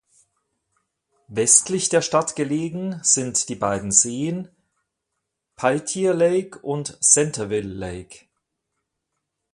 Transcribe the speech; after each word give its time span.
Westlich 1.27 1.89
der 1.89 2.01
Stadt 2.01 2.35
gelegen 2.35 2.99
sind 3.03 3.49
die 3.49 3.55
beiden 3.55 3.91
Seen 3.91 4.47
"Peltier 5.55 6.15
Lake" 6.15 6.57
und 6.57 6.97
"Centerville 7.03 7.71
Lake". 7.71 8.21